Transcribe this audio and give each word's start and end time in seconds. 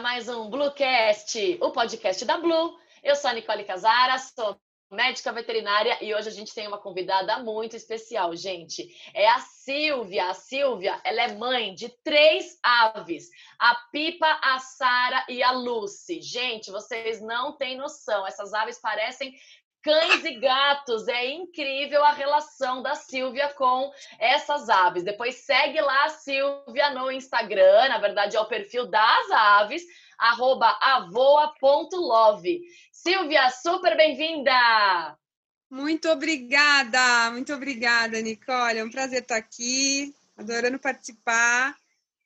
mais 0.00 0.28
um 0.28 0.48
Bluecast, 0.48 1.58
o 1.60 1.72
podcast 1.72 2.24
da 2.24 2.36
Blue. 2.36 2.78
Eu 3.02 3.16
sou 3.16 3.30
a 3.30 3.32
Nicole 3.32 3.64
Casara, 3.64 4.16
sou 4.18 4.56
médica 4.92 5.32
veterinária 5.32 5.98
e 6.00 6.14
hoje 6.14 6.28
a 6.28 6.32
gente 6.32 6.54
tem 6.54 6.68
uma 6.68 6.78
convidada 6.78 7.40
muito 7.40 7.74
especial, 7.74 8.34
gente. 8.36 8.88
É 9.12 9.28
a 9.28 9.40
Silvia. 9.40 10.30
A 10.30 10.34
Silvia, 10.34 11.00
ela 11.02 11.22
é 11.22 11.34
mãe 11.34 11.74
de 11.74 11.88
três 12.04 12.58
aves: 12.62 13.28
a 13.58 13.74
Pipa, 13.90 14.38
a 14.40 14.60
Sara 14.60 15.26
e 15.28 15.42
a 15.42 15.50
Lucy. 15.50 16.22
Gente, 16.22 16.70
vocês 16.70 17.20
não 17.20 17.56
têm 17.56 17.76
noção. 17.76 18.24
Essas 18.24 18.54
aves 18.54 18.80
parecem 18.80 19.34
cães 19.88 20.22
e 20.22 20.34
gatos. 20.34 21.08
É 21.08 21.30
incrível 21.30 22.04
a 22.04 22.12
relação 22.12 22.82
da 22.82 22.94
Silvia 22.94 23.48
com 23.54 23.90
essas 24.18 24.68
aves. 24.68 25.02
Depois 25.02 25.36
segue 25.36 25.80
lá 25.80 26.04
a 26.04 26.10
Silvia 26.10 26.90
no 26.90 27.10
Instagram, 27.10 27.88
na 27.88 27.96
verdade 27.96 28.36
é 28.36 28.40
o 28.40 28.44
perfil 28.44 28.86
das 28.86 29.30
aves, 29.30 29.82
arroba 30.18 30.78
avoa.love. 30.82 32.60
Silvia, 32.92 33.48
super 33.50 33.96
bem-vinda! 33.96 35.16
Muito 35.70 36.10
obrigada, 36.10 37.30
muito 37.30 37.54
obrigada, 37.54 38.20
Nicole. 38.20 38.78
É 38.78 38.84
um 38.84 38.90
prazer 38.90 39.22
estar 39.22 39.36
aqui, 39.36 40.14
adorando 40.36 40.78
participar. 40.78 41.74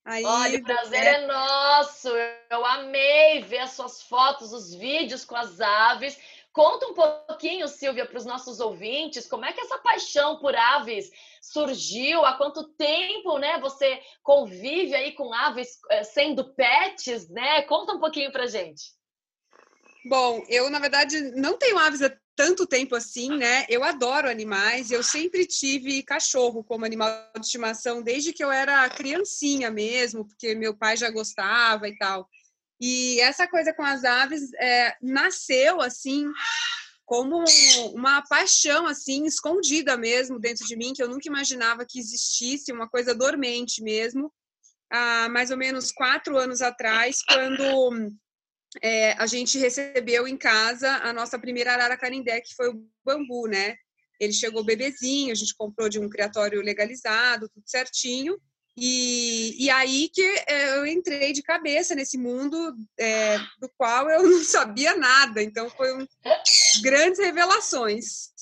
Aí, 0.04 0.24
Olha, 0.24 0.58
o 0.58 0.64
prazer 0.64 1.00
é... 1.00 1.22
é 1.22 1.26
nosso. 1.26 2.08
Eu 2.50 2.66
amei 2.66 3.42
ver 3.42 3.58
as 3.58 3.70
suas 3.72 4.02
fotos, 4.02 4.52
os 4.52 4.74
vídeos 4.74 5.24
com 5.24 5.36
as 5.36 5.60
aves. 5.60 6.18
Conta 6.52 6.86
um 6.86 6.94
pouquinho, 6.94 7.66
Silvia, 7.66 8.04
para 8.04 8.18
os 8.18 8.26
nossos 8.26 8.60
ouvintes, 8.60 9.26
como 9.26 9.44
é 9.44 9.52
que 9.54 9.60
essa 9.60 9.78
paixão 9.78 10.38
por 10.38 10.54
aves 10.54 11.10
surgiu? 11.40 12.24
Há 12.26 12.36
quanto 12.36 12.68
tempo, 12.74 13.38
né? 13.38 13.58
Você 13.60 14.00
convive 14.22 14.94
aí 14.94 15.12
com 15.12 15.32
aves 15.32 15.78
eh, 15.90 16.04
sendo 16.04 16.52
pets, 16.54 17.28
né? 17.30 17.62
Conta 17.62 17.94
um 17.94 18.00
pouquinho 18.00 18.30
para 18.30 18.46
gente. 18.46 18.92
Bom, 20.04 20.44
eu 20.48 20.68
na 20.68 20.78
verdade 20.78 21.20
não 21.36 21.56
tenho 21.56 21.78
aves 21.78 22.02
há 22.02 22.14
tanto 22.36 22.66
tempo 22.66 22.94
assim, 22.94 23.36
né? 23.36 23.64
Eu 23.68 23.82
adoro 23.82 24.28
animais. 24.28 24.90
Eu 24.90 25.02
sempre 25.02 25.46
tive 25.46 26.02
cachorro 26.02 26.62
como 26.62 26.84
animal 26.84 27.30
de 27.34 27.46
estimação 27.46 28.02
desde 28.02 28.32
que 28.32 28.44
eu 28.44 28.50
era 28.50 28.88
criancinha 28.90 29.70
mesmo, 29.70 30.26
porque 30.26 30.54
meu 30.54 30.76
pai 30.76 30.96
já 30.96 31.10
gostava 31.10 31.88
e 31.88 31.96
tal. 31.96 32.28
E 32.84 33.20
essa 33.20 33.46
coisa 33.46 33.72
com 33.72 33.84
as 33.84 34.02
aves 34.02 34.52
é, 34.54 34.96
nasceu 35.00 35.80
assim 35.80 36.26
como 37.06 37.44
uma 37.94 38.22
paixão 38.22 38.88
assim 38.88 39.24
escondida 39.24 39.96
mesmo 39.96 40.40
dentro 40.40 40.66
de 40.66 40.74
mim 40.74 40.92
que 40.92 41.00
eu 41.00 41.08
nunca 41.08 41.28
imaginava 41.28 41.86
que 41.88 42.00
existisse 42.00 42.72
uma 42.72 42.88
coisa 42.88 43.14
dormente 43.14 43.80
mesmo. 43.84 44.32
Há 44.90 45.28
mais 45.28 45.52
ou 45.52 45.56
menos 45.56 45.92
quatro 45.92 46.36
anos 46.36 46.60
atrás 46.60 47.22
quando 47.24 48.12
é, 48.82 49.12
a 49.12 49.28
gente 49.28 49.58
recebeu 49.58 50.26
em 50.26 50.36
casa 50.36 50.90
a 51.04 51.12
nossa 51.12 51.38
primeira 51.38 51.74
arara 51.74 51.96
carindé 51.96 52.40
que 52.40 52.52
foi 52.56 52.68
o 52.68 52.84
bambu 53.04 53.46
né? 53.46 53.76
Ele 54.18 54.32
chegou 54.32 54.64
bebezinho 54.64 55.30
a 55.30 55.36
gente 55.36 55.54
comprou 55.54 55.88
de 55.88 56.00
um 56.00 56.08
criatório 56.08 56.60
legalizado 56.60 57.48
tudo 57.48 57.62
certinho 57.64 58.36
e, 58.76 59.64
e 59.64 59.70
aí 59.70 60.08
que 60.08 60.22
é, 60.46 60.78
eu 60.78 60.86
entrei 60.86 61.32
de 61.32 61.42
cabeça 61.42 61.94
nesse 61.94 62.16
mundo 62.16 62.74
é, 62.98 63.38
do 63.60 63.68
qual 63.76 64.08
eu 64.08 64.22
não 64.28 64.42
sabia 64.42 64.96
nada. 64.96 65.42
Então, 65.42 65.68
foi 65.70 65.94
um, 65.96 66.06
grandes 66.82 67.20
revelações. 67.20 68.32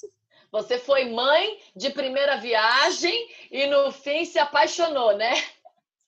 Você 0.52 0.78
foi 0.78 1.10
mãe 1.10 1.58
de 1.76 1.90
primeira 1.90 2.36
viagem 2.36 3.28
e 3.50 3.66
no 3.66 3.92
fim 3.92 4.24
se 4.24 4.38
apaixonou, 4.38 5.16
né? 5.16 5.32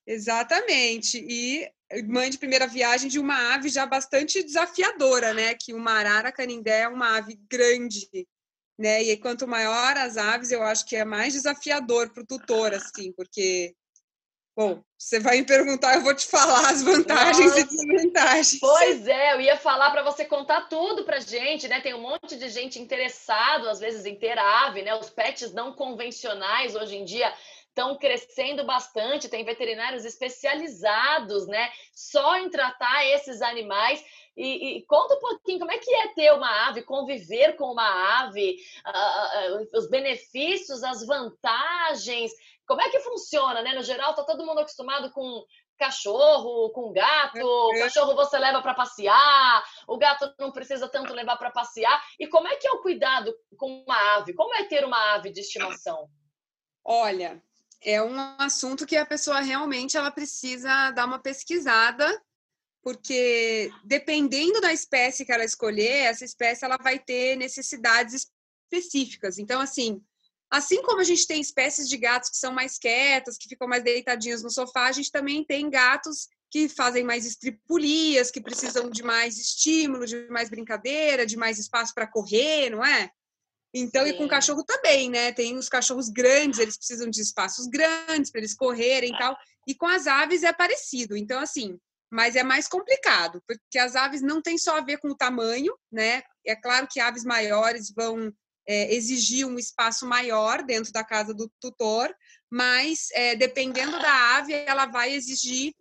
Exatamente. 0.06 1.24
E 1.28 1.70
mãe 2.08 2.28
de 2.28 2.38
primeira 2.38 2.66
viagem 2.66 3.08
de 3.08 3.20
uma 3.20 3.54
ave 3.54 3.68
já 3.68 3.86
bastante 3.86 4.42
desafiadora, 4.42 5.32
né? 5.32 5.54
Que 5.54 5.72
uma 5.72 5.92
arara 5.92 6.32
canindé 6.32 6.80
é 6.80 6.88
uma 6.88 7.18
ave 7.18 7.38
grande, 7.48 8.08
né? 8.76 9.02
E 9.02 9.16
quanto 9.16 9.46
maior 9.46 9.96
as 9.96 10.16
aves, 10.16 10.50
eu 10.50 10.62
acho 10.62 10.86
que 10.86 10.96
é 10.96 11.04
mais 11.04 11.34
desafiador 11.34 12.10
para 12.10 12.24
o 12.24 12.26
tutor, 12.26 12.74
assim, 12.74 13.12
porque 13.12 13.76
Bom, 14.54 14.82
você 14.98 15.18
vai 15.18 15.38
me 15.38 15.46
perguntar, 15.46 15.94
eu 15.94 16.02
vou 16.02 16.14
te 16.14 16.26
falar 16.26 16.70
as 16.70 16.82
vantagens 16.82 17.46
Nossa. 17.46 17.60
e 17.60 17.64
desvantagens. 17.64 18.60
Pois 18.60 19.08
é, 19.08 19.32
eu 19.32 19.40
ia 19.40 19.56
falar 19.56 19.90
para 19.90 20.02
você 20.02 20.26
contar 20.26 20.68
tudo 20.68 21.04
para 21.04 21.20
gente, 21.20 21.66
né? 21.68 21.80
Tem 21.80 21.94
um 21.94 22.02
monte 22.02 22.36
de 22.36 22.50
gente 22.50 22.78
interessado, 22.78 23.68
às 23.68 23.80
vezes, 23.80 24.04
em 24.04 24.14
ter 24.14 24.38
ave, 24.38 24.82
né? 24.82 24.94
Os 24.94 25.08
pets 25.08 25.54
não 25.54 25.72
convencionais 25.72 26.76
hoje 26.76 26.96
em 26.96 27.04
dia 27.04 27.32
estão 27.72 27.96
crescendo 27.96 28.64
bastante, 28.64 29.30
tem 29.30 29.44
veterinários 29.44 30.04
especializados, 30.04 31.46
né? 31.46 31.70
Só 31.94 32.36
em 32.36 32.50
tratar 32.50 33.06
esses 33.06 33.40
animais. 33.40 34.04
E, 34.36 34.78
e, 34.78 34.86
conta 34.86 35.14
um 35.14 35.20
pouquinho 35.20 35.58
como 35.58 35.72
é 35.72 35.78
que 35.78 35.94
é 35.94 36.08
ter 36.08 36.32
uma 36.32 36.68
ave, 36.68 36.82
conviver 36.82 37.54
com 37.56 37.70
uma 37.70 38.20
ave, 38.20 38.56
uh, 38.86 39.62
uh, 39.62 39.78
os 39.78 39.88
benefícios, 39.88 40.82
as 40.82 41.04
vantagens. 41.06 42.32
Como 42.66 42.80
é 42.80 42.88
que 42.90 43.00
funciona, 43.00 43.62
né? 43.62 43.74
No 43.74 43.82
geral, 43.82 44.14
tá 44.14 44.24
todo 44.24 44.46
mundo 44.46 44.60
acostumado 44.60 45.10
com 45.12 45.44
cachorro, 45.78 46.70
com 46.70 46.92
gato. 46.92 47.40
O 47.40 47.78
cachorro 47.78 48.14
você 48.14 48.38
leva 48.38 48.62
para 48.62 48.74
passear, 48.74 49.64
o 49.88 49.98
gato 49.98 50.32
não 50.38 50.52
precisa 50.52 50.88
tanto 50.88 51.12
levar 51.12 51.36
para 51.36 51.50
passear. 51.50 52.00
E 52.18 52.26
como 52.28 52.46
é 52.46 52.56
que 52.56 52.66
é 52.66 52.72
o 52.72 52.82
cuidado 52.82 53.34
com 53.56 53.82
uma 53.82 54.16
ave? 54.16 54.34
Como 54.34 54.54
é 54.54 54.64
ter 54.64 54.84
uma 54.84 55.14
ave 55.14 55.30
de 55.30 55.40
estimação? 55.40 56.08
Olha, 56.84 57.42
é 57.80 58.00
um 58.02 58.18
assunto 58.38 58.86
que 58.86 58.96
a 58.96 59.06
pessoa 59.06 59.40
realmente 59.40 59.96
ela 59.96 60.10
precisa 60.10 60.90
dar 60.92 61.04
uma 61.04 61.18
pesquisada, 61.18 62.22
porque 62.82 63.70
dependendo 63.84 64.60
da 64.60 64.72
espécie 64.72 65.24
que 65.24 65.32
ela 65.32 65.44
escolher, 65.44 66.04
essa 66.04 66.24
espécie 66.24 66.64
ela 66.64 66.76
vai 66.76 66.98
ter 66.98 67.36
necessidades 67.36 68.30
específicas. 68.72 69.38
Então, 69.38 69.60
assim, 69.60 70.02
Assim 70.52 70.82
como 70.82 71.00
a 71.00 71.04
gente 71.04 71.26
tem 71.26 71.40
espécies 71.40 71.88
de 71.88 71.96
gatos 71.96 72.28
que 72.28 72.36
são 72.36 72.52
mais 72.52 72.78
quietas, 72.78 73.38
que 73.38 73.48
ficam 73.48 73.66
mais 73.66 73.82
deitadinhos 73.82 74.42
no 74.42 74.50
sofá, 74.50 74.86
a 74.86 74.92
gente 74.92 75.10
também 75.10 75.42
tem 75.42 75.70
gatos 75.70 76.28
que 76.50 76.68
fazem 76.68 77.02
mais 77.02 77.24
estripulias, 77.24 78.30
que 78.30 78.38
precisam 78.38 78.90
de 78.90 79.02
mais 79.02 79.38
estímulo, 79.38 80.04
de 80.04 80.28
mais 80.28 80.50
brincadeira, 80.50 81.24
de 81.24 81.38
mais 81.38 81.58
espaço 81.58 81.94
para 81.94 82.06
correr, 82.06 82.68
não 82.68 82.84
é? 82.84 83.10
Então, 83.72 84.04
Sim. 84.04 84.10
e 84.10 84.12
com 84.18 84.28
cachorro 84.28 84.62
também, 84.62 85.08
né? 85.08 85.32
Tem 85.32 85.56
os 85.56 85.70
cachorros 85.70 86.10
grandes, 86.10 86.58
eles 86.58 86.76
precisam 86.76 87.08
de 87.08 87.22
espaços 87.22 87.66
grandes 87.66 88.30
para 88.30 88.40
eles 88.40 88.52
correrem 88.52 89.14
e 89.14 89.18
tal. 89.18 89.34
E 89.66 89.74
com 89.74 89.86
as 89.86 90.06
aves 90.06 90.42
é 90.42 90.52
parecido. 90.52 91.16
Então, 91.16 91.40
assim, 91.40 91.78
mas 92.10 92.36
é 92.36 92.42
mais 92.42 92.68
complicado, 92.68 93.42
porque 93.48 93.78
as 93.78 93.96
aves 93.96 94.20
não 94.20 94.42
tem 94.42 94.58
só 94.58 94.76
a 94.76 94.82
ver 94.82 94.98
com 94.98 95.08
o 95.08 95.16
tamanho, 95.16 95.74
né? 95.90 96.22
É 96.44 96.54
claro 96.54 96.86
que 96.86 97.00
aves 97.00 97.24
maiores 97.24 97.90
vão 97.90 98.30
é, 98.66 98.94
exigir 98.94 99.46
um 99.46 99.58
espaço 99.58 100.06
maior 100.06 100.62
dentro 100.62 100.92
da 100.92 101.04
casa 101.04 101.34
do 101.34 101.50
tutor, 101.60 102.14
mas 102.50 103.08
é, 103.12 103.34
dependendo 103.34 103.98
da 103.98 104.36
ave, 104.36 104.52
ela 104.52 104.86
vai 104.86 105.12
exigir 105.12 105.74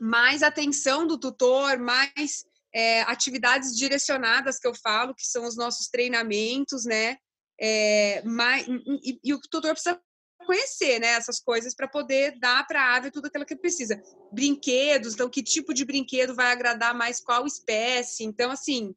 mais 0.00 0.42
atenção 0.42 1.06
do 1.06 1.18
tutor, 1.18 1.78
mais 1.78 2.44
é, 2.74 3.02
atividades 3.02 3.76
direcionadas 3.76 4.58
que 4.58 4.66
eu 4.66 4.74
falo, 4.74 5.14
que 5.14 5.26
são 5.26 5.44
os 5.46 5.56
nossos 5.56 5.88
treinamentos, 5.88 6.84
né? 6.84 7.16
É, 7.60 8.22
mais, 8.24 8.66
e, 8.66 9.20
e, 9.22 9.34
o 9.34 9.40
tutor 9.40 9.72
precisa 9.72 10.00
conhecer 10.44 10.98
né, 10.98 11.08
essas 11.08 11.38
coisas 11.38 11.74
para 11.74 11.86
poder 11.86 12.38
dar 12.40 12.66
para 12.66 12.82
a 12.82 12.96
ave 12.96 13.10
tudo 13.10 13.26
aquilo 13.26 13.46
que 13.46 13.54
precisa. 13.54 14.02
Brinquedos, 14.32 15.14
então, 15.14 15.30
que 15.30 15.42
tipo 15.42 15.72
de 15.72 15.84
brinquedo 15.84 16.34
vai 16.34 16.50
agradar 16.50 16.94
mais 16.94 17.20
qual 17.20 17.46
espécie. 17.46 18.24
Então, 18.24 18.50
assim, 18.50 18.94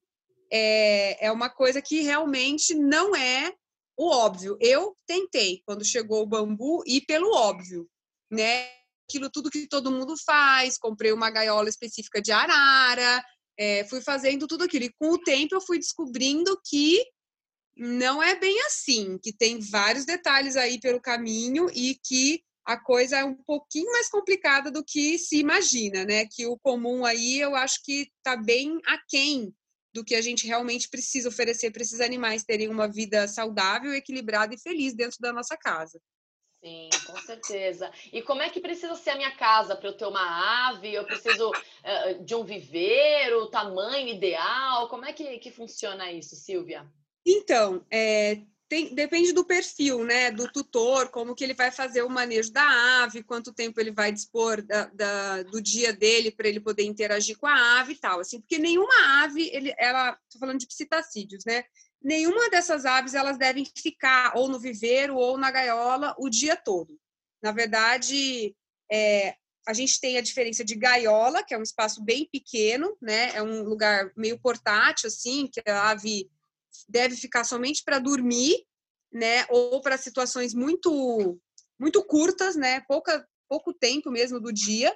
é, 0.52 1.26
é 1.28 1.32
uma 1.32 1.50
coisa 1.50 1.82
que 1.82 2.02
realmente 2.02 2.74
não 2.74 3.16
é 3.16 3.54
o 3.98 4.10
óbvio. 4.10 4.58
Eu 4.60 4.96
tentei, 5.08 5.62
quando 5.66 5.86
chegou 5.86 6.24
o 6.24 6.28
bambu, 6.28 6.84
ir 6.86 7.02
pelo 7.02 7.34
óbvio, 7.34 7.90
né? 8.32 8.70
Aquilo 9.08 9.30
tudo 9.30 9.52
que 9.52 9.68
todo 9.68 9.92
mundo 9.92 10.16
faz, 10.26 10.78
comprei 10.78 11.12
uma 11.12 11.30
gaiola 11.30 11.70
específica 11.70 12.22
de 12.22 12.32
arara, 12.32 13.24
é, 13.58 13.86
fui 13.86 14.02
fazendo 14.02 14.48
tudo 14.48 14.64
aquilo. 14.64 14.86
E 14.86 14.94
com 15.00 15.12
o 15.12 15.20
tempo 15.20 15.56
eu 15.56 15.62
fui 15.62 15.78
descobrindo 15.78 16.60
que 16.66 17.04
não 17.78 18.22
é 18.22 18.36
bem 18.36 18.60
assim, 18.62 19.18
que 19.22 19.34
tem 19.34 19.60
vários 19.60 20.06
detalhes 20.06 20.56
aí 20.56 20.80
pelo 20.80 21.02
caminho 21.02 21.68
e 21.74 22.00
que 22.04 22.42
a 22.66 22.78
coisa 22.78 23.18
é 23.18 23.24
um 23.24 23.36
pouquinho 23.36 23.92
mais 23.92 24.10
complicada 24.10 24.72
do 24.72 24.84
que 24.84 25.20
se 25.20 25.38
imagina, 25.38 26.04
né? 26.04 26.26
Que 26.26 26.48
o 26.48 26.58
comum 26.58 27.06
aí 27.06 27.40
eu 27.40 27.56
acho 27.56 27.84
que 27.84 28.10
está 28.18 28.36
bem 28.36 28.80
aquém 28.88 29.54
do 29.96 30.04
que 30.04 30.14
a 30.14 30.22
gente 30.22 30.46
realmente 30.46 30.90
precisa 30.90 31.30
oferecer 31.30 31.72
para 31.72 31.82
esses 31.82 32.02
animais 32.02 32.44
terem 32.44 32.68
uma 32.68 32.86
vida 32.86 33.30
saudável, 33.30 33.94
equilibrada 33.94 34.54
e 34.54 34.60
feliz 34.60 34.94
dentro 34.94 35.18
da 35.22 35.32
nossa 35.32 35.56
casa. 35.56 36.02
Sim, 36.62 36.90
com 37.08 37.18
certeza. 37.22 37.90
E 38.12 38.22
como 38.22 38.42
é 38.42 38.50
que 38.50 38.60
precisa 38.60 38.94
ser 38.96 39.12
a 39.12 39.16
minha 39.16 39.32
casa 39.38 39.74
para 39.74 39.88
eu 39.88 39.96
ter 39.96 40.06
uma 40.06 40.68
ave? 40.68 40.94
Eu 40.94 41.06
preciso 41.06 41.50
uh, 41.50 42.24
de 42.26 42.36
um 42.36 42.44
viveiro, 42.44 43.48
tamanho 43.48 44.10
ideal? 44.10 44.90
Como 44.90 45.06
é 45.06 45.14
que, 45.14 45.40
que 45.40 45.50
funciona 45.50 46.12
isso, 46.12 46.36
Silvia? 46.36 46.86
Então, 47.26 47.86
é, 47.90 48.42
tem, 48.68 48.96
depende 48.96 49.32
do 49.32 49.46
perfil, 49.46 50.04
né, 50.04 50.32
do 50.32 50.52
tutor, 50.52 51.10
como 51.10 51.36
que 51.36 51.44
ele 51.44 51.54
vai 51.54 51.72
fazer 51.72 52.02
o 52.02 52.10
manejo 52.10 52.52
da 52.52 53.04
ave, 53.04 53.24
quanto 53.24 53.54
tempo 53.54 53.80
ele 53.80 53.92
vai 53.92 54.12
dispor 54.12 54.62
da, 54.64 54.86
da, 54.86 55.44
do 55.44 55.62
dia 55.62 55.94
dele 55.94 56.32
para 56.32 56.48
ele 56.48 56.60
poder 56.60 56.84
interagir 56.84 57.38
com 57.38 57.46
a 57.46 57.80
ave 57.80 57.94
e 57.94 57.98
tal, 57.98 58.20
assim, 58.20 58.40
porque 58.40 58.58
nenhuma 58.58 59.24
ave, 59.24 59.50
ele, 59.54 59.74
ela, 59.78 60.18
tô 60.32 60.40
falando 60.40 60.60
de 60.60 60.68
psitacídeos, 60.68 61.46
né, 61.46 61.64
nenhuma 62.02 62.50
dessas 62.50 62.86
aves 62.86 63.14
elas 63.14 63.38
devem 63.38 63.66
ficar 63.78 64.36
ou 64.36 64.48
no 64.48 64.60
viveiro 64.60 65.16
ou 65.16 65.38
na 65.38 65.52
gaiola 65.52 66.16
o 66.18 66.30
dia 66.30 66.56
todo. 66.56 67.00
Na 67.42 67.52
verdade, 67.52 68.56
é, 68.92 69.36
a 69.68 69.74
gente 69.74 70.00
tem 70.00 70.18
a 70.18 70.22
diferença 70.22 70.64
de 70.64 70.76
gaiola, 70.76 71.44
que 71.44 71.54
é 71.54 71.58
um 71.58 71.64
espaço 71.64 72.04
bem 72.04 72.28
pequeno, 72.32 72.98
né, 73.00 73.32
é 73.36 73.44
um 73.44 73.62
lugar 73.62 74.12
meio 74.18 74.40
portátil, 74.40 75.08
assim, 75.08 75.48
que 75.48 75.62
a 75.70 75.92
ave 75.92 76.30
deve 76.88 77.16
ficar 77.16 77.44
somente 77.44 77.84
para 77.84 78.00
dormir, 78.00 78.66
né? 79.12 79.46
Ou 79.50 79.82
para 79.82 79.98
situações 79.98 80.54
muito 80.54 81.40
muito 81.78 82.04
curtas, 82.06 82.56
né? 82.56 82.82
Pouca, 82.88 83.28
pouco 83.50 83.74
tempo 83.74 84.10
mesmo 84.10 84.40
do 84.40 84.52
dia. 84.52 84.94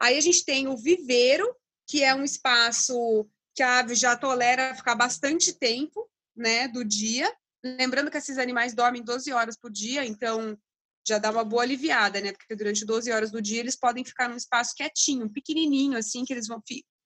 Aí 0.00 0.16
a 0.16 0.20
gente 0.20 0.44
tem 0.44 0.68
o 0.68 0.76
viveiro, 0.76 1.52
que 1.86 2.02
é 2.02 2.14
um 2.14 2.22
espaço 2.22 3.28
que 3.54 3.62
a 3.62 3.78
ave 3.78 3.94
já 3.94 4.16
tolera 4.16 4.74
ficar 4.74 4.94
bastante 4.94 5.52
tempo, 5.52 6.08
né, 6.36 6.68
do 6.68 6.84
dia. 6.84 7.32
Lembrando 7.64 8.10
que 8.10 8.18
esses 8.18 8.38
animais 8.38 8.74
dormem 8.74 9.02
12 9.02 9.32
horas 9.32 9.56
por 9.56 9.72
dia, 9.72 10.04
então 10.04 10.56
já 11.08 11.18
dá 11.18 11.30
uma 11.30 11.44
boa 11.44 11.62
aliviada, 11.62 12.20
né? 12.20 12.32
Porque 12.32 12.54
durante 12.54 12.84
12 12.84 13.10
horas 13.10 13.30
do 13.30 13.40
dia 13.40 13.60
eles 13.60 13.76
podem 13.76 14.04
ficar 14.04 14.28
num 14.28 14.36
espaço 14.36 14.74
quietinho, 14.76 15.32
pequenininho 15.32 15.96
assim, 15.96 16.24
que 16.24 16.32
eles 16.32 16.46
vão 16.46 16.62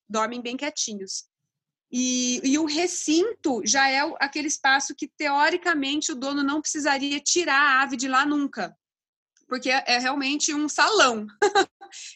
dormem 0.08 0.42
bem 0.42 0.56
quietinhos. 0.56 1.24
E, 1.92 2.40
e, 2.44 2.58
o 2.58 2.66
recinto 2.66 3.60
já 3.64 3.88
é 3.90 4.00
aquele 4.20 4.46
espaço 4.46 4.94
que, 4.94 5.08
teoricamente, 5.08 6.12
o 6.12 6.14
dono 6.14 6.42
não 6.42 6.60
precisaria 6.60 7.18
tirar 7.18 7.60
a 7.60 7.82
ave 7.82 7.96
de 7.96 8.06
lá 8.06 8.24
nunca, 8.24 8.76
porque 9.48 9.68
é, 9.68 9.82
é 9.86 9.98
realmente 9.98 10.54
um 10.54 10.68
salão. 10.68 11.26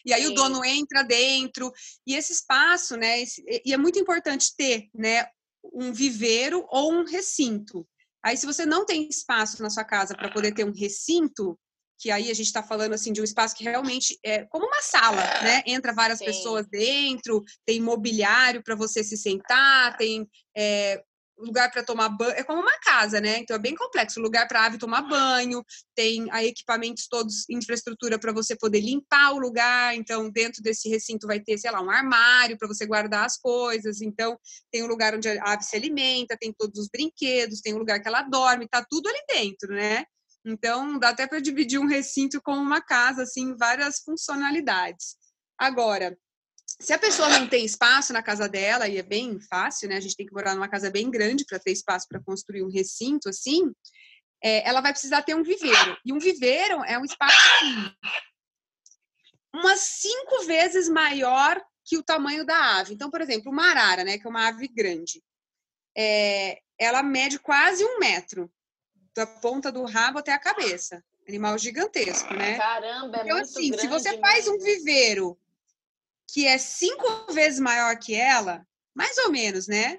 e 0.05 0.13
aí 0.13 0.23
Sim. 0.23 0.29
o 0.29 0.33
dono 0.35 0.63
entra 0.63 1.03
dentro, 1.03 1.73
e 2.07 2.15
esse 2.15 2.31
espaço, 2.31 2.95
né? 2.95 3.21
Esse, 3.21 3.43
e 3.65 3.73
é 3.73 3.77
muito 3.77 3.99
importante 3.99 4.55
ter 4.55 4.87
né, 4.93 5.27
um 5.73 5.91
viveiro 5.91 6.65
ou 6.69 6.93
um 6.93 7.03
recinto. 7.03 7.85
Aí, 8.23 8.37
se 8.37 8.45
você 8.45 8.65
não 8.65 8.85
tem 8.85 9.07
espaço 9.09 9.61
na 9.61 9.69
sua 9.69 9.83
casa 9.83 10.15
para 10.15 10.31
poder 10.31 10.53
ter 10.53 10.65
um 10.65 10.73
recinto, 10.73 11.59
que 11.97 12.11
aí 12.11 12.29
a 12.29 12.33
gente 12.33 12.47
está 12.47 12.61
falando 12.61 12.93
assim 12.93 13.13
de 13.13 13.21
um 13.21 13.23
espaço 13.23 13.55
que 13.55 13.63
realmente 13.63 14.17
é 14.23 14.45
como 14.45 14.65
uma 14.65 14.81
sala, 14.81 15.21
né? 15.41 15.63
Entra 15.65 15.93
várias 15.93 16.19
Sim. 16.19 16.25
pessoas 16.25 16.67
dentro, 16.67 17.43
tem 17.65 17.81
mobiliário 17.81 18.63
para 18.63 18.75
você 18.75 19.03
se 19.03 19.17
sentar, 19.17 19.95
tem 19.97 20.27
é, 20.55 21.01
lugar 21.37 21.71
para 21.71 21.83
tomar 21.83 22.09
banho, 22.09 22.31
é 22.31 22.43
como 22.43 22.61
uma 22.61 22.79
casa, 22.79 23.19
né? 23.19 23.39
Então 23.39 23.55
é 23.55 23.59
bem 23.59 23.75
complexo. 23.75 24.19
Lugar 24.19 24.47
para 24.47 24.65
ave 24.65 24.77
tomar 24.77 25.01
banho, 25.01 25.63
tem 25.93 26.27
aí 26.31 26.47
equipamentos 26.47 27.07
todos, 27.07 27.47
infraestrutura 27.49 28.17
para 28.17 28.31
você 28.31 28.55
poder 28.55 28.79
limpar 28.79 29.33
o 29.33 29.39
lugar. 29.39 29.95
Então 29.95 30.29
dentro 30.29 30.61
desse 30.61 30.89
recinto 30.89 31.27
vai 31.27 31.39
ter, 31.39 31.57
sei 31.57 31.71
lá, 31.71 31.81
um 31.81 31.89
armário 31.89 32.57
para 32.57 32.67
você 32.67 32.85
guardar 32.85 33.25
as 33.25 33.37
coisas. 33.37 34.01
Então 34.01 34.37
tem 34.71 34.83
um 34.83 34.87
lugar 34.87 35.15
onde 35.15 35.27
a 35.27 35.53
ave 35.53 35.63
se 35.63 35.75
alimenta, 35.75 36.37
tem 36.37 36.53
todos 36.53 36.79
os 36.79 36.87
brinquedos, 36.89 37.61
tem 37.61 37.73
um 37.73 37.79
lugar 37.79 37.99
que 38.01 38.07
ela 38.07 38.21
dorme, 38.23 38.67
tá 38.67 38.85
tudo 38.89 39.07
ali 39.09 39.19
dentro, 39.27 39.73
né? 39.73 40.05
Então, 40.45 40.99
dá 40.99 41.09
até 41.09 41.25
para 41.25 41.39
dividir 41.39 41.79
um 41.79 41.87
recinto 41.87 42.39
como 42.41 42.61
uma 42.61 42.79
casa, 42.79 43.23
assim, 43.23 43.57
várias 43.57 43.99
funcionalidades. 43.99 45.15
Agora, 45.57 46.15
se 46.79 46.93
a 46.93 46.99
pessoa 46.99 47.29
não 47.29 47.47
tem 47.47 47.65
espaço 47.65 48.13
na 48.13 48.21
casa 48.21 48.47
dela, 48.47 48.87
e 48.87 48.97
é 48.97 49.03
bem 49.03 49.39
fácil, 49.39 49.89
né? 49.89 49.97
A 49.97 49.99
gente 49.99 50.15
tem 50.15 50.25
que 50.25 50.33
morar 50.33 50.53
numa 50.53 50.69
casa 50.69 50.91
bem 50.91 51.09
grande 51.09 51.45
para 51.45 51.57
ter 51.57 51.71
espaço 51.71 52.07
para 52.07 52.21
construir 52.21 52.63
um 52.63 52.69
recinto 52.69 53.27
assim, 53.27 53.71
é, 54.43 54.67
ela 54.67 54.81
vai 54.81 54.91
precisar 54.91 55.23
ter 55.23 55.35
um 55.35 55.43
viveiro. 55.43 55.97
E 56.05 56.13
um 56.13 56.19
viveiro 56.19 56.83
é 56.83 56.99
um 56.99 57.05
espaço 57.05 57.35
assim, 57.55 57.95
umas 59.55 59.79
cinco 59.79 60.43
vezes 60.43 60.87
maior 60.87 61.59
que 61.83 61.97
o 61.97 62.03
tamanho 62.03 62.45
da 62.45 62.79
ave. 62.79 62.93
Então, 62.93 63.09
por 63.09 63.21
exemplo, 63.21 63.51
uma 63.51 63.69
arara, 63.69 64.03
né? 64.03 64.19
Que 64.19 64.27
é 64.27 64.29
uma 64.29 64.47
ave 64.47 64.67
grande. 64.67 65.23
É, 65.97 66.59
ela 66.77 67.01
mede 67.01 67.39
quase 67.39 67.83
um 67.83 67.99
metro 67.99 68.51
da 69.15 69.25
ponta 69.25 69.71
do 69.71 69.83
rabo 69.85 70.19
até 70.19 70.33
a 70.33 70.39
cabeça. 70.39 71.03
Animal 71.27 71.57
gigantesco, 71.57 72.33
né? 72.33 72.57
Caramba, 72.57 73.17
é 73.17 73.21
então, 73.21 73.37
muito 73.37 73.49
assim, 73.49 73.69
grande 73.69 73.81
se 73.81 73.87
você 73.87 74.17
faz 74.19 74.47
um 74.47 74.59
viveiro 74.59 75.37
que 76.27 76.45
é 76.45 76.57
cinco 76.57 77.31
vezes 77.33 77.59
maior 77.59 77.97
que 77.97 78.13
ela, 78.13 78.65
mais 78.93 79.17
ou 79.19 79.31
menos, 79.31 79.67
né? 79.67 79.95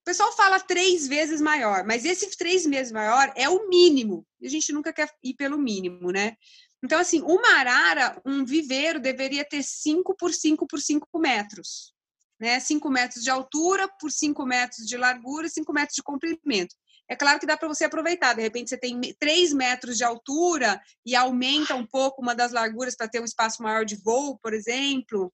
O 0.00 0.04
pessoal 0.04 0.32
fala 0.36 0.60
três 0.60 1.06
vezes 1.06 1.40
maior, 1.40 1.84
mas 1.84 2.04
esse 2.04 2.28
três 2.36 2.64
vezes 2.64 2.92
maior 2.92 3.32
é 3.36 3.48
o 3.48 3.68
mínimo. 3.68 4.26
E 4.40 4.46
a 4.46 4.50
gente 4.50 4.72
nunca 4.72 4.92
quer 4.92 5.10
ir 5.22 5.34
pelo 5.34 5.58
mínimo, 5.58 6.10
né? 6.10 6.36
Então, 6.82 6.98
assim, 6.98 7.22
uma 7.22 7.58
arara, 7.58 8.20
um 8.24 8.44
viveiro 8.44 9.00
deveria 9.00 9.44
ter 9.44 9.62
5 9.62 10.14
por 10.16 10.32
5 10.32 10.66
por 10.66 10.80
5 10.80 11.18
metros. 11.18 11.92
Né? 12.38 12.60
5 12.60 12.90
metros 12.90 13.24
de 13.24 13.30
altura 13.30 13.88
por 13.98 14.10
5 14.10 14.44
metros 14.44 14.86
de 14.86 14.96
largura, 14.96 15.48
5 15.48 15.72
metros 15.72 15.96
de 15.96 16.02
comprimento. 16.02 16.76
É 17.08 17.14
claro 17.14 17.38
que 17.38 17.46
dá 17.46 17.56
para 17.56 17.68
você 17.68 17.84
aproveitar. 17.84 18.34
De 18.34 18.42
repente, 18.42 18.70
você 18.70 18.76
tem 18.76 19.00
3 19.18 19.52
metros 19.52 19.96
de 19.96 20.04
altura 20.04 20.80
e 21.04 21.14
aumenta 21.14 21.74
um 21.74 21.86
pouco 21.86 22.20
uma 22.20 22.34
das 22.34 22.52
larguras 22.52 22.96
para 22.96 23.08
ter 23.08 23.20
um 23.20 23.24
espaço 23.24 23.62
maior 23.62 23.84
de 23.84 23.96
voo, 23.96 24.38
por 24.38 24.52
exemplo. 24.52 25.32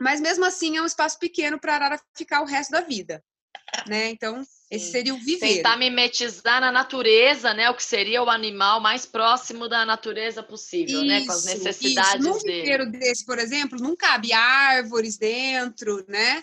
Mas 0.00 0.20
mesmo 0.20 0.44
assim, 0.44 0.76
é 0.76 0.82
um 0.82 0.86
espaço 0.86 1.18
pequeno 1.18 1.58
para 1.58 1.72
a 1.72 1.76
arara 1.76 2.00
ficar 2.16 2.42
o 2.42 2.46
resto 2.46 2.70
da 2.70 2.82
vida. 2.82 3.24
Né? 3.86 4.10
Então, 4.10 4.42
esse 4.70 4.90
seria 4.90 5.14
o 5.14 5.18
viver. 5.18 5.56
Tentar 5.56 5.76
mimetizar 5.76 6.60
na 6.60 6.70
natureza, 6.70 7.54
né? 7.54 7.70
O 7.70 7.74
que 7.74 7.82
seria 7.82 8.22
o 8.22 8.30
animal 8.30 8.80
mais 8.80 9.06
próximo 9.06 9.68
da 9.68 9.84
natureza 9.84 10.42
possível, 10.42 11.00
isso, 11.00 11.06
né? 11.06 11.24
Com 11.24 11.32
as 11.32 11.44
necessidades 11.44 12.24
isso. 12.24 12.34
Num 12.34 12.38
dele. 12.42 12.86
desse, 12.86 13.24
por 13.24 13.38
exemplo, 13.38 13.78
não 13.80 13.96
cabe 13.96 14.32
árvores 14.32 15.16
dentro, 15.16 16.04
né? 16.08 16.42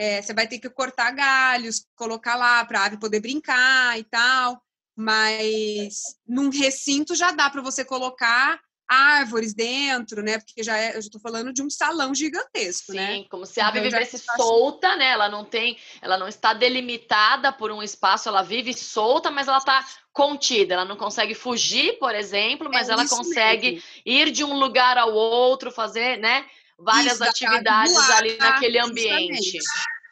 É, 0.00 0.22
você 0.22 0.32
vai 0.32 0.48
ter 0.48 0.58
que 0.58 0.70
cortar 0.70 1.10
galhos, 1.10 1.84
colocar 1.94 2.34
lá 2.34 2.64
para 2.64 2.80
a 2.80 2.84
ave 2.86 2.96
poder 2.96 3.20
brincar 3.20 3.98
e 3.98 4.04
tal. 4.04 4.58
Mas 4.96 6.00
num 6.26 6.48
recinto 6.48 7.14
já 7.14 7.32
dá 7.32 7.50
para 7.50 7.60
você 7.60 7.84
colocar 7.84 8.58
árvores 8.88 9.52
dentro, 9.52 10.22
né? 10.22 10.38
Porque 10.38 10.62
já 10.62 10.78
é, 10.78 10.96
eu 10.96 11.00
estou 11.00 11.20
falando 11.20 11.52
de 11.52 11.62
um 11.62 11.68
salão 11.68 12.14
gigantesco, 12.14 12.92
Sim, 12.92 12.96
né? 12.96 13.06
Sim, 13.08 13.26
como 13.30 13.44
se 13.44 13.60
a 13.60 13.68
ave 13.68 13.80
então, 13.80 13.90
vivesse 13.90 14.16
solta, 14.18 14.96
né? 14.96 15.10
Ela 15.10 15.28
não 15.28 15.44
tem, 15.44 15.76
ela 16.00 16.16
não 16.16 16.26
está 16.26 16.54
delimitada 16.54 17.52
por 17.52 17.70
um 17.70 17.82
espaço, 17.82 18.26
ela 18.26 18.40
vive 18.40 18.72
solta, 18.72 19.30
mas 19.30 19.48
ela 19.48 19.58
está 19.58 19.86
contida. 20.14 20.72
Ela 20.72 20.86
não 20.86 20.96
consegue 20.96 21.34
fugir, 21.34 21.98
por 21.98 22.14
exemplo, 22.14 22.70
mas 22.72 22.88
é 22.88 22.92
ela 22.92 23.06
consegue 23.06 23.72
mesmo. 23.72 23.88
ir 24.06 24.30
de 24.30 24.44
um 24.44 24.58
lugar 24.58 24.96
ao 24.96 25.12
outro, 25.12 25.70
fazer, 25.70 26.16
né? 26.16 26.46
Várias 26.82 27.14
Isso, 27.14 27.24
atividades 27.24 27.92
voar, 27.92 28.18
ali 28.18 28.36
naquele 28.36 28.78
ambiente. 28.78 29.58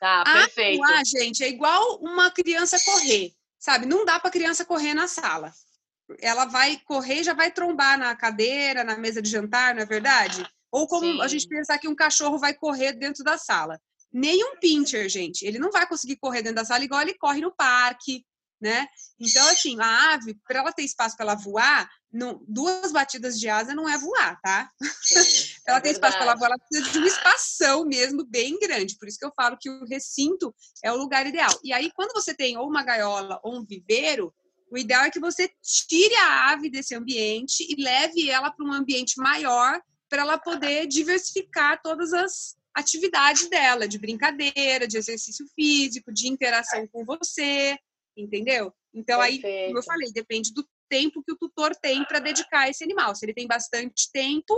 Tá, 0.00 0.22
perfeito. 0.24 0.84
Ah, 0.84 1.02
gente, 1.04 1.42
é 1.42 1.48
igual 1.48 1.98
uma 2.00 2.30
criança 2.30 2.78
correr, 2.84 3.32
sabe? 3.58 3.86
Não 3.86 4.04
dá 4.04 4.20
para 4.20 4.30
criança 4.30 4.64
correr 4.64 4.94
na 4.94 5.08
sala. 5.08 5.52
Ela 6.20 6.46
vai 6.46 6.80
correr, 6.84 7.22
já 7.24 7.34
vai 7.34 7.50
trombar 7.50 7.98
na 7.98 8.14
cadeira, 8.14 8.84
na 8.84 8.96
mesa 8.96 9.20
de 9.20 9.28
jantar, 9.28 9.74
não 9.74 9.82
é 9.82 9.86
verdade? 9.86 10.46
Ou 10.70 10.86
como 10.86 11.04
Sim. 11.04 11.20
a 11.20 11.28
gente 11.28 11.48
pensar 11.48 11.78
que 11.78 11.88
um 11.88 11.96
cachorro 11.96 12.38
vai 12.38 12.54
correr 12.54 12.92
dentro 12.92 13.24
da 13.24 13.36
sala. 13.36 13.80
Nem 14.12 14.42
um 14.44 14.58
pincher, 14.58 15.08
gente, 15.08 15.44
ele 15.44 15.58
não 15.58 15.70
vai 15.70 15.86
conseguir 15.86 16.16
correr 16.16 16.42
dentro 16.42 16.56
da 16.56 16.64
sala 16.64 16.84
igual 16.84 17.02
ele 17.02 17.14
corre 17.14 17.40
no 17.40 17.54
parque, 17.54 18.24
né? 18.60 18.86
Então, 19.18 19.46
assim, 19.48 19.78
a 19.80 20.14
ave, 20.14 20.34
para 20.46 20.60
ela 20.60 20.72
ter 20.72 20.82
espaço 20.82 21.16
para 21.16 21.26
ela 21.26 21.34
voar, 21.34 21.88
não, 22.10 22.42
duas 22.48 22.90
batidas 22.90 23.38
de 23.38 23.48
asa 23.48 23.74
não 23.74 23.88
é 23.88 23.98
voar, 23.98 24.40
tá? 24.40 24.70
Sim, 25.02 25.57
ela 25.68 25.80
tem 25.80 25.92
espaço 25.92 26.16
para 26.16 26.26
ela 26.26 26.36
voar, 26.36 26.50
ela 26.50 26.58
precisa 26.58 26.90
de 26.90 26.98
uma 26.98 27.06
espação 27.06 27.84
mesmo 27.84 28.24
bem 28.24 28.58
grande. 28.58 28.96
Por 28.96 29.06
isso 29.06 29.18
que 29.18 29.26
eu 29.26 29.32
falo 29.36 29.58
que 29.60 29.68
o 29.68 29.84
recinto 29.84 30.54
é 30.82 30.90
o 30.90 30.96
lugar 30.96 31.26
ideal. 31.26 31.50
E 31.62 31.72
aí, 31.72 31.90
quando 31.94 32.12
você 32.12 32.34
tem 32.34 32.56
ou 32.56 32.66
uma 32.66 32.82
gaiola 32.82 33.38
ou 33.42 33.56
um 33.56 33.64
viveiro, 33.64 34.34
o 34.70 34.78
ideal 34.78 35.04
é 35.04 35.10
que 35.10 35.20
você 35.20 35.50
tire 35.62 36.14
a 36.16 36.52
ave 36.52 36.70
desse 36.70 36.94
ambiente 36.94 37.66
e 37.68 37.80
leve 37.80 38.30
ela 38.30 38.50
para 38.50 38.64
um 38.64 38.72
ambiente 38.72 39.18
maior 39.18 39.80
para 40.08 40.22
ela 40.22 40.38
poder 40.38 40.86
diversificar 40.86 41.80
todas 41.82 42.12
as 42.12 42.56
atividades 42.74 43.48
dela, 43.50 43.88
de 43.88 43.98
brincadeira, 43.98 44.86
de 44.86 44.96
exercício 44.96 45.46
físico, 45.54 46.12
de 46.12 46.28
interação 46.28 46.86
com 46.88 47.04
você, 47.04 47.76
entendeu? 48.16 48.72
Então, 48.94 49.20
Perfeito. 49.20 49.46
aí, 49.46 49.66
como 49.66 49.78
eu 49.78 49.82
falei, 49.82 50.12
depende 50.12 50.52
do 50.52 50.66
tempo 50.88 51.22
que 51.22 51.32
o 51.32 51.36
tutor 51.36 51.74
tem 51.76 52.04
para 52.04 52.18
dedicar 52.18 52.60
a 52.60 52.70
esse 52.70 52.82
animal. 52.82 53.14
Se 53.14 53.24
ele 53.24 53.34
tem 53.34 53.46
bastante 53.46 54.10
tempo, 54.12 54.54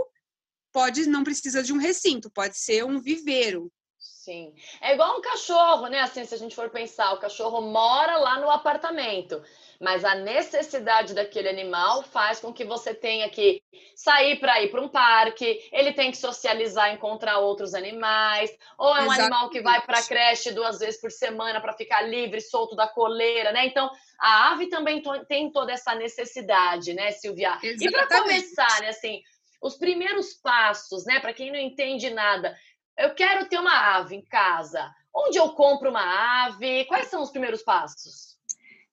pode 0.73 1.07
não 1.07 1.25
precisa 1.25 1.63
de 1.63 1.73
um 1.73 1.79
recinto, 1.79 2.31
pode 2.31 2.59
ser 2.59 2.85
um 2.85 3.01
viveiro. 3.01 3.71
Sim. 3.99 4.55
É 4.81 4.95
igual 4.95 5.19
um 5.19 5.23
cachorro, 5.23 5.89
né? 5.89 6.01
Assim, 6.01 6.25
se 6.25 6.35
a 6.35 6.39
gente 6.39 6.55
for 6.55 6.71
pensar, 6.71 7.13
o 7.13 7.19
cachorro 7.19 7.61
mora 7.63 8.17
lá 8.19 8.39
no 8.39 8.51
apartamento. 8.51 9.43
mas 9.81 10.05
a 10.05 10.15
necessidade 10.15 11.15
daquele 11.15 11.49
animal 11.49 12.03
faz 12.03 12.39
com 12.39 12.53
que 12.53 12.67
você 12.67 12.93
tenha 12.93 13.31
que 13.31 13.63
sair 13.97 14.39
para 14.39 14.63
ir 14.63 14.71
para 14.71 14.83
um 14.83 14.89
parque, 14.89 15.67
ele 15.73 15.95
tem 15.95 16.11
que 16.11 16.19
socializar, 16.19 16.93
encontrar 16.93 17.39
outros 17.39 17.73
animais, 17.73 18.51
ou 18.77 18.89
é 18.89 19.01
um 19.01 19.05
Exatamente. 19.05 19.21
animal 19.23 19.49
que 19.49 19.63
vai 19.63 19.81
para 19.81 19.99
a 19.99 20.03
creche 20.03 20.53
duas 20.53 20.79
vezes 20.79 21.01
por 21.01 21.11
semana 21.11 21.63
para 21.63 21.73
ficar 21.73 22.03
livre, 22.03 22.43
solto 22.43 22.77
da 22.77 22.87
coleira, 22.87 23.53
né? 23.53 23.65
Então, 23.67 23.91
a 24.21 24.53
ave 24.53 24.69
também 24.69 25.03
tem 25.27 25.51
toda 25.51 25.73
essa 25.73 25.95
necessidade, 25.95 26.93
né, 26.93 27.11
Silvia? 27.13 27.59
Exatamente. 27.63 27.87
E 27.87 27.91
para 27.91 28.07
começar, 28.07 28.81
né, 28.83 28.89
assim, 28.89 29.23
os 29.61 29.77
primeiros 29.77 30.35
passos, 30.35 31.05
né, 31.05 31.21
para 31.21 31.35
quem 31.35 31.51
não 31.51 31.59
entende 31.59 32.11
nada, 32.11 32.57
eu 32.99 33.15
quero 33.15 33.49
ter 33.49 33.59
uma 33.59 33.97
ave 33.97 34.17
em 34.17 34.25
casa. 34.25 34.93
Onde 35.15 35.39
eu 35.39 35.51
compro 35.51 35.91
uma 35.91 36.45
ave? 36.47 36.85
Quais 36.85 37.09
são 37.09 37.23
os 37.23 37.31
primeiros 37.31 37.63
passos? 37.63 38.39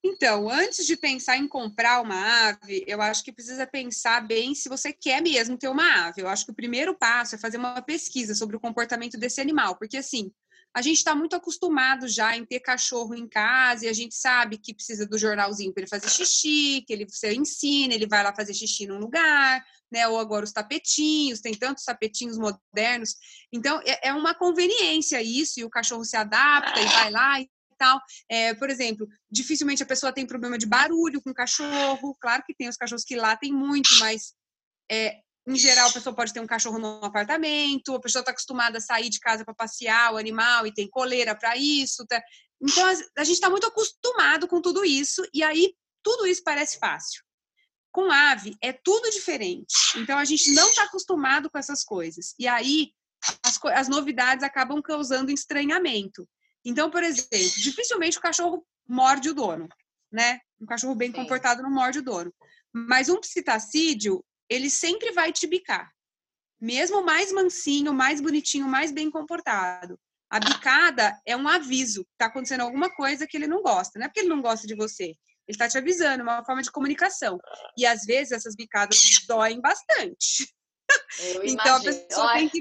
Então, 0.04 0.50
antes 0.50 0.86
de 0.86 0.96
pensar 0.96 1.38
em 1.38 1.48
comprar 1.48 2.02
uma 2.02 2.50
ave, 2.50 2.84
eu 2.88 3.02
acho 3.02 3.24
que 3.24 3.32
precisa 3.32 3.68
pensar 3.68 4.26
bem 4.26 4.56
se 4.56 4.70
você 4.70 4.94
quer 4.94 5.22
mesmo 5.22 5.58
ter 5.58 5.68
uma 5.68 6.08
ave. 6.08 6.22
Eu 6.22 6.28
acho 6.28 6.46
que 6.46 6.52
o 6.52 6.56
primeiro 6.56 6.96
passo 6.96 7.36
é 7.36 7.38
fazer 7.38 7.58
uma 7.58 7.82
pesquisa 7.82 8.34
sobre 8.34 8.56
o 8.56 8.60
comportamento 8.60 9.18
desse 9.18 9.42
animal, 9.42 9.76
porque 9.76 9.98
assim, 9.98 10.32
a 10.74 10.82
gente 10.82 10.98
está 10.98 11.16
muito 11.16 11.36
acostumado 11.36 12.08
já 12.08 12.38
em 12.38 12.46
ter 12.46 12.60
cachorro 12.60 13.16
em 13.16 13.28
casa 13.28 13.86
e 13.86 13.90
a 13.90 13.94
gente 13.94 14.16
sabe 14.16 14.58
que 14.58 14.74
precisa 14.74 15.06
do 15.06 15.18
jornalzinho 15.18 15.74
para 15.74 15.82
ele 15.82 15.90
fazer 15.90 16.10
xixi, 16.10 16.84
que 16.86 16.94
ele 16.94 17.06
você 17.10 17.34
ensina, 17.34 17.94
ele 17.94 18.08
vai 18.08 18.24
lá 18.24 18.34
fazer 18.34 18.54
xixi 18.54 18.86
num 18.86 19.00
lugar, 19.00 19.66
né? 19.92 20.08
Ou 20.08 20.20
agora 20.20 20.46
os 20.46 20.52
tapetinhos, 20.52 21.42
tem 21.42 21.54
tantos 21.54 21.84
tapetinhos 21.84 22.38
modernos. 22.38 23.16
Então, 23.52 23.82
é, 23.86 24.10
é 24.10 24.14
uma 24.14 24.34
conveniência 24.34 25.22
isso, 25.22 25.60
e 25.60 25.64
o 25.64 25.70
cachorro 25.70 26.04
se 26.04 26.18
adapta 26.18 26.80
e 26.80 26.86
vai 26.86 27.12
lá 27.12 27.42
e 27.42 27.50
tal. 27.78 28.02
É, 28.30 28.54
por 28.54 28.70
exemplo, 28.70 29.08
dificilmente 29.30 29.84
a 29.84 29.86
pessoa 29.86 30.12
tem 30.12 30.26
problema 30.26 30.58
de 30.58 30.66
barulho 30.66 31.22
com 31.22 31.30
o 31.30 31.36
cachorro. 31.36 32.16
Claro 32.20 32.44
que 32.46 32.56
tem 32.56 32.68
os 32.68 32.78
cachorros 32.78 33.04
que 33.04 33.16
lá 33.16 33.36
tem 33.38 33.54
muito, 33.54 33.90
mas 34.00 34.34
é, 34.92 35.20
em 35.48 35.56
geral 35.56 35.90
a 35.90 35.94
pessoa 35.94 36.16
pode 36.16 36.34
ter 36.34 36.42
um 36.42 36.48
cachorro 36.48 36.78
no 36.78 37.04
apartamento, 37.06 37.96
a 37.96 38.02
pessoa 38.02 38.22
está 38.22 38.32
acostumada 38.32 38.80
a 38.80 38.82
sair 38.82 39.10
de 39.10 39.20
casa 39.20 39.46
para 39.46 39.54
passear 39.54 40.14
o 40.14 40.18
animal 40.18 40.68
e 40.68 40.74
tem 40.74 40.90
coleira 40.90 41.34
para 41.36 41.56
isso. 41.56 42.06
Tá? 42.06 42.22
Então 42.62 42.86
a 43.18 43.24
gente 43.24 43.36
está 43.36 43.50
muito 43.50 43.68
acostumado 43.68 44.48
com 44.48 44.62
tudo 44.62 44.84
isso 44.84 45.26
e 45.34 45.42
aí 45.44 45.74
tudo 46.04 46.28
isso 46.28 46.44
parece 46.44 46.78
fácil. 46.78 47.24
Com 47.98 48.12
ave 48.12 48.56
é 48.62 48.72
tudo 48.72 49.10
diferente. 49.10 49.74
Então 49.96 50.20
a 50.20 50.24
gente 50.24 50.52
não 50.52 50.70
está 50.70 50.84
acostumado 50.84 51.50
com 51.50 51.58
essas 51.58 51.84
coisas. 51.84 52.36
E 52.38 52.48
aí 52.48 52.92
as, 53.44 53.60
as 53.74 53.88
novidades 53.88 54.44
acabam 54.44 54.80
causando 54.84 55.32
estranhamento. 55.32 56.30
Então, 56.64 56.92
por 56.92 57.02
exemplo, 57.02 57.60
dificilmente 57.60 58.20
o 58.20 58.22
cachorro 58.22 58.64
morde 58.88 59.32
o 59.32 59.34
dono, 59.34 59.68
né? 60.12 60.40
Um 60.62 60.68
cachorro 60.68 60.94
bem 60.94 61.10
Sim. 61.10 61.16
comportado 61.16 61.64
não 61.64 61.72
morde 61.72 61.98
o 61.98 62.04
dono. 62.04 62.32
Mas 62.72 63.10
um 63.10 63.20
psitacídeo, 63.20 64.24
ele 64.48 64.70
sempre 64.70 65.12
vai 65.12 65.34
te 65.34 65.48
bicar. 65.48 65.92
Mesmo 66.62 67.04
mais 67.04 67.32
mansinho, 67.32 67.96
mais 67.96 68.22
bonitinho, 68.22 68.68
mais 68.68 68.92
bem 68.92 69.10
comportado. 69.10 70.00
A 70.30 70.40
bicada 70.40 71.20
é 71.26 71.36
um 71.36 71.48
aviso, 71.48 72.06
está 72.12 72.28
acontecendo 72.28 72.62
alguma 72.62 72.92
coisa 72.92 73.26
que 73.26 73.36
ele 73.36 73.48
não 73.48 73.64
gosta. 73.64 73.98
Não 73.98 74.06
é 74.06 74.08
porque 74.08 74.20
ele 74.20 74.30
não 74.30 74.42
gosta 74.44 74.68
de 74.68 74.76
você. 74.76 75.16
Ele 75.48 75.56
está 75.56 75.68
te 75.68 75.78
avisando, 75.78 76.22
é 76.22 76.24
uma 76.24 76.44
forma 76.44 76.62
de 76.62 76.72
comunicação. 76.72 77.40
E 77.78 77.86
às 77.86 78.04
vezes 78.04 78.34
essas 78.34 78.56
bicadas 78.56 79.00
doem 79.28 79.62
bastante. 79.62 80.54
Eu 81.20 81.44
então 81.48 81.76
a 81.78 81.82
pessoa 81.82 82.34
tem 82.34 82.50
que. 82.50 82.60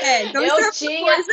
É, 0.00 0.24
então 0.24 0.42
eu, 0.42 0.58
é 0.58 0.70
tinha, 0.70 1.00
coisa... 1.00 1.32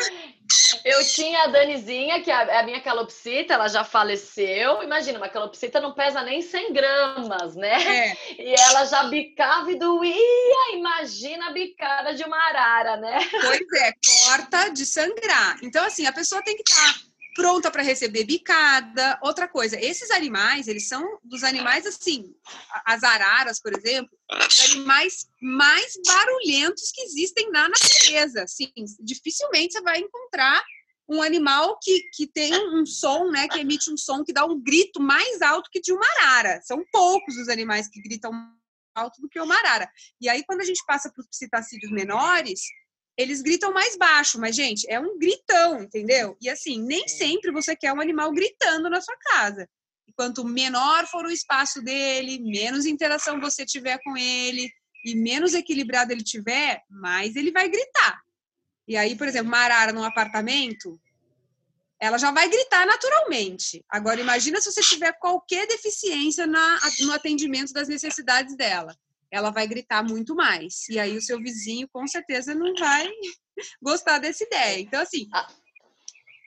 eu 0.86 1.06
tinha 1.06 1.44
a 1.44 1.48
Danizinha, 1.48 2.22
que 2.22 2.32
é 2.32 2.60
a 2.60 2.64
minha 2.64 2.82
calopsita, 2.82 3.56
ela 3.56 3.68
já 3.68 3.84
faleceu. 3.84 4.82
Imagina, 4.82 5.18
uma 5.18 5.28
calopsita 5.28 5.82
não 5.82 5.94
pesa 5.94 6.24
nem 6.24 6.42
100 6.42 6.74
gramas, 6.74 7.56
né? 7.56 8.08
É. 8.08 8.42
E 8.42 8.54
ela 8.54 8.86
já 8.86 9.04
bicava 9.04 9.70
e 9.72 9.78
doía. 9.78 10.76
Imagina 10.76 11.48
a 11.48 11.54
bicada 11.54 12.14
de 12.14 12.24
uma 12.24 12.38
arara, 12.38 12.98
né? 12.98 13.20
Pois 13.32 13.84
é, 13.84 13.94
corta 14.26 14.70
de 14.70 14.86
sangrar. 14.86 15.58
Então, 15.62 15.84
assim, 15.86 16.06
a 16.06 16.14
pessoa 16.14 16.42
tem 16.42 16.56
que 16.56 16.64
estar. 16.70 16.94
Tá 16.94 17.09
pronta 17.36 17.72
para 17.72 17.84
receber 17.84 18.24
bicada. 18.24 19.20
Outra 19.22 19.48
coisa, 19.48 19.80
esses 19.80 20.12
animais, 20.12 20.68
eles 20.68 20.88
são 20.88 21.20
dos 21.24 21.44
animais 21.44 21.86
assim, 21.86 22.34
as 22.86 23.04
araras, 23.04 23.60
por 23.62 23.76
exemplo, 23.76 24.12
animais 24.30 25.28
mais 25.42 25.94
barulhentos 26.06 26.92
que 26.92 27.02
existem 27.02 27.52
na 27.52 27.70
natureza. 27.70 28.44
Assim, 28.44 28.72
dificilmente 29.00 29.74
você 29.74 29.82
vai 29.82 30.00
encontrar 30.00 30.64
um 31.08 31.24
animal 31.24 31.80
que, 31.82 32.02
que 32.14 32.28
tem 32.28 32.54
um 32.54 32.86
som, 32.86 33.32
né, 33.32 33.48
que 33.48 33.60
emite 33.60 33.92
um 33.92 33.98
som 33.98 34.24
que 34.24 34.32
dá 34.32 34.46
um 34.46 34.62
grito 34.62 35.02
mais 35.02 35.42
alto 35.42 35.70
que 35.72 35.82
de 35.82 35.92
uma 35.92 36.06
arara. 36.18 36.62
São 36.62 36.84
poucos 36.92 37.36
os 37.36 37.50
animais 37.50 37.88
que 37.88 38.00
gritam 38.00 38.32
alto 38.94 39.20
do 39.22 39.30
que 39.30 39.40
uma 39.40 39.56
arara. 39.56 39.90
E 40.22 40.30
aí, 40.30 40.44
quando 40.46 40.62
a 40.62 40.66
gente 40.66 40.84
passa 40.86 41.12
para 41.12 41.22
os 41.22 41.28
psitacídeos 41.28 41.92
menores, 41.92 42.62
eles 43.20 43.42
gritam 43.42 43.74
mais 43.74 43.98
baixo, 43.98 44.40
mas, 44.40 44.56
gente, 44.56 44.90
é 44.90 44.98
um 44.98 45.20
gritão, 45.20 45.84
entendeu? 45.84 46.38
E 46.40 46.50
assim, 46.50 46.82
nem 46.82 47.06
sempre 47.10 47.52
você 47.52 47.76
quer 47.76 47.92
um 47.92 48.00
animal 48.00 48.32
gritando 48.32 48.90
na 48.90 49.02
sua 49.02 49.18
casa. 49.18 49.68
E 50.08 50.14
quanto 50.14 50.46
menor 50.46 51.06
for 51.06 51.26
o 51.26 51.32
espaço 51.32 51.82
dele, 51.82 52.40
menos 52.40 52.86
interação 52.86 53.38
você 53.42 53.66
tiver 53.66 54.00
com 54.06 54.16
ele 54.16 54.72
e 55.04 55.16
menos 55.16 55.54
equilibrado 55.54 56.14
ele 56.14 56.24
tiver, 56.24 56.82
mais 56.90 57.36
ele 57.36 57.52
vai 57.52 57.68
gritar. 57.68 58.22
E 58.88 58.96
aí, 58.96 59.18
por 59.18 59.28
exemplo, 59.28 59.50
uma 59.50 59.58
arara 59.58 59.92
num 59.92 60.06
apartamento, 60.06 60.98
ela 62.00 62.18
já 62.18 62.32
vai 62.32 62.48
gritar 62.48 62.88
naturalmente. 62.88 63.84
Agora, 63.90 64.22
imagina 64.22 64.62
se 64.62 64.72
você 64.72 64.82
tiver 64.82 65.12
qualquer 65.20 65.68
deficiência 65.68 66.48
na, 66.48 66.80
no 67.02 67.12
atendimento 67.12 67.74
das 67.74 67.90
necessidades 67.90 68.56
dela 68.56 68.96
ela 69.32 69.52
vai 69.52 69.68
gritar 69.68 70.04
muito 70.04 70.36
mais. 70.36 70.88
E 70.90 71.00
aí 71.00 71.16
o 71.18 71.22
seu 71.22 71.40
vizinho 71.40 71.88
com 71.92 72.08
certeza 72.08 72.54
não 72.56 72.74
vai 72.76 73.10
gostar 73.82 74.20
dessa 74.20 74.44
ideia. 74.44 74.80
Então, 74.80 75.02
assim. 75.02 75.28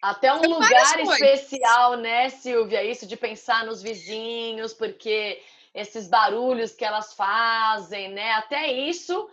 Até 0.03 0.33
um 0.35 0.43
lugar 0.43 1.01
especial, 1.01 1.97
né, 1.97 2.29
Silvia? 2.29 2.83
Isso 2.83 3.07
de 3.07 3.17
pensar 3.17 3.65
nos 3.65 3.81
vizinhos, 3.83 4.73
porque 4.73 5.41
esses 5.75 6.09
barulhos 6.09 6.73
que 6.73 6.85
elas 6.85 7.15
fazem, 7.15 8.11
né? 8.11 8.33
Até 8.33 8.71
isso, 8.73 9.29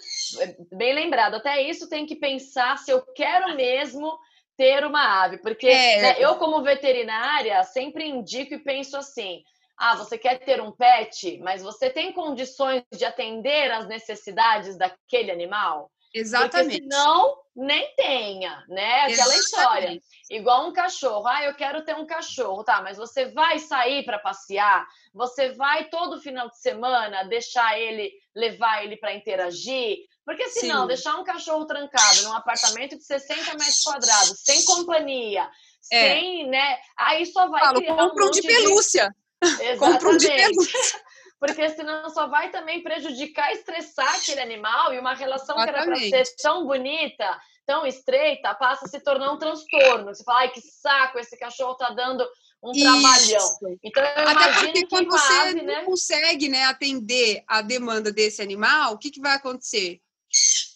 bem 0.72 0.94
lembrado, 0.94 1.36
até 1.36 1.62
isso 1.62 1.90
tem 1.90 2.06
que 2.06 2.16
pensar 2.16 2.78
se 2.78 2.92
eu 2.92 3.02
quero 3.02 3.56
mesmo 3.56 4.18
ter 4.56 4.86
uma 4.86 5.24
ave, 5.24 5.38
porque 5.38 5.68
é. 5.68 6.02
né, 6.02 6.16
eu, 6.20 6.36
como 6.36 6.62
veterinária, 6.62 7.64
sempre 7.64 8.06
indico 8.06 8.54
e 8.54 8.60
penso 8.60 8.98
assim: 8.98 9.44
ah, 9.80 9.96
você 9.96 10.18
quer 10.18 10.40
ter 10.40 10.62
um 10.62 10.74
pet, 10.74 11.40
mas 11.42 11.62
você 11.62 11.90
tem 11.90 12.12
condições 12.12 12.84
de 12.92 13.06
atender 13.06 13.72
às 13.72 13.88
necessidades 13.88 14.78
daquele 14.78 15.32
animal? 15.32 15.90
Exatamente. 16.14 16.82
Porque 16.82 16.94
senão, 16.94 17.38
nem 17.56 17.96
tenha, 17.96 18.62
né? 18.68 19.04
Aquela 19.04 19.12
Exatamente. 19.12 19.40
história. 19.40 20.02
Igual 20.30 20.68
um 20.68 20.74
cachorro. 20.74 21.26
Ah, 21.28 21.46
eu 21.46 21.56
quero 21.56 21.86
ter 21.86 21.96
um 21.96 22.06
cachorro. 22.06 22.64
Tá, 22.64 22.82
mas 22.82 22.98
você 22.98 23.26
vai 23.26 23.58
sair 23.60 24.04
para 24.04 24.20
passear? 24.20 24.86
Você 25.14 25.54
vai 25.54 25.86
todo 25.86 26.20
final 26.20 26.50
de 26.50 26.60
semana 26.60 27.24
deixar 27.24 27.80
ele, 27.80 28.12
levar 28.36 28.84
ele 28.84 28.98
para 28.98 29.14
interagir? 29.14 30.00
Porque 30.26 30.50
senão, 30.50 30.82
Sim. 30.82 30.88
deixar 30.88 31.16
um 31.16 31.24
cachorro 31.24 31.66
trancado 31.66 32.24
num 32.24 32.34
apartamento 32.34 32.98
de 32.98 33.04
60 33.04 33.52
metros 33.52 33.84
quadrados, 33.84 34.42
sem 34.44 34.64
companhia, 34.66 35.50
é. 35.92 36.10
sem, 36.10 36.48
né? 36.48 36.78
Aí 36.98 37.26
só 37.26 37.48
vai 37.48 37.62
Falo, 37.62 37.80
criar 37.80 37.96
um, 37.96 38.12
um 38.12 38.32
de 38.32 38.42
pelúcia. 38.42 39.08
De 39.08 39.29
Compra 39.80 40.10
um 40.10 40.18
de 40.18 40.28
pelúcia. 40.28 40.80
Porque 41.40 41.70
senão 41.70 42.10
só 42.10 42.28
vai 42.28 42.52
também 42.52 42.84
prejudicar, 42.84 43.54
estressar 43.54 44.14
aquele 44.16 44.42
animal 44.42 44.94
e 44.94 45.00
uma 45.00 45.14
relação 45.14 45.56
Exatamente. 45.56 45.84
que 45.84 45.90
era 45.90 46.10
para 46.10 46.26
ser 46.26 46.36
tão 46.36 46.68
bonita, 46.68 47.42
tão 47.66 47.86
estreita, 47.86 48.54
passa 48.56 48.86
a 48.86 48.90
se 48.90 49.00
tornar 49.00 49.32
um 49.32 49.38
transtorno. 49.38 50.14
Você 50.14 50.22
fala, 50.22 50.40
ai, 50.40 50.50
que 50.50 50.60
saco, 50.60 51.18
esse 51.18 51.38
cachorro 51.38 51.76
tá 51.76 51.92
dando 51.92 52.28
um 52.62 52.72
Isso. 52.72 52.84
trabalhão. 52.84 53.78
Então, 53.82 54.04
Até 54.04 54.66
porque 54.66 54.88
quando 54.88 55.10
você 55.10 55.34
ave, 55.34 55.62
não 55.62 55.66
né? 55.66 55.84
consegue 55.86 56.50
né, 56.50 56.66
atender 56.66 57.42
a 57.48 57.62
demanda 57.62 58.12
desse 58.12 58.42
animal, 58.42 58.94
o 58.94 58.98
que, 58.98 59.10
que 59.10 59.22
vai 59.22 59.34
acontecer? 59.34 60.02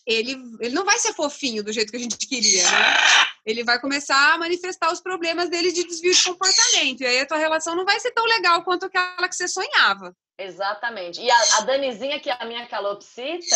Ele, 0.05 0.35
ele 0.59 0.75
não 0.75 0.83
vai 0.83 0.97
ser 0.99 1.13
fofinho 1.13 1.63
do 1.63 1.71
jeito 1.71 1.91
que 1.91 1.97
a 1.97 1.99
gente 1.99 2.17
queria, 2.27 2.63
né? 2.63 2.97
ele 3.45 3.63
vai 3.63 3.79
começar 3.79 4.33
a 4.33 4.37
manifestar 4.37 4.91
os 4.91 5.01
problemas 5.01 5.49
dele 5.49 5.71
de 5.71 5.83
desvio 5.83 6.13
de 6.13 6.23
comportamento. 6.23 7.01
E 7.01 7.05
aí 7.05 7.19
a 7.19 7.25
tua 7.25 7.37
relação 7.37 7.75
não 7.75 7.85
vai 7.85 7.99
ser 7.99 8.11
tão 8.11 8.25
legal 8.25 8.63
quanto 8.63 8.85
aquela 8.85 9.27
que 9.27 9.35
você 9.35 9.47
sonhava. 9.47 10.15
Exatamente. 10.37 11.21
E 11.21 11.29
a, 11.29 11.37
a 11.57 11.61
Danizinha, 11.61 12.19
que 12.19 12.29
é 12.29 12.37
a 12.39 12.45
minha 12.45 12.65
calopsita, 12.65 13.55